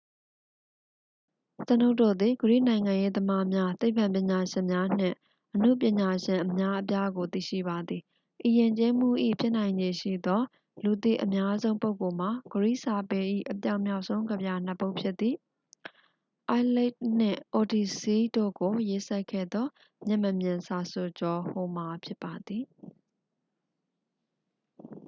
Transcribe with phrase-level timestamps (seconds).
[1.67, 5.15] ကျွန်ုပ်တို့သည် ဂရိနိုင်ငံရေးသမားများ သိပ္ပံပညာရှင်များ နှင့်
[5.53, 8.01] အနုပညာရှင်အများအပြားကို သိရှိပါသည်
[8.47, 9.09] ဤယဉ်ကျေးမှု၏
[9.41, 10.41] ဖြစ်နိုင်ခြေရှိသော
[10.83, 13.19] လူသိအများဆုံးပုဂ္ဂိုလ်မှာ ဂရိစာပေ၏
[13.51, 15.37] အပြောင်မြောက်ဆုံးကဗျာနှစ် ပုဒ်ဖြစ်သည့်
[16.59, 19.67] iliad နှင့် odyssey တို့ကိုရေးစပ်ခဲ့သော
[20.07, 22.63] မျက်မမြင်စာဆိုကျော် homer ဖြစ်ပါသည်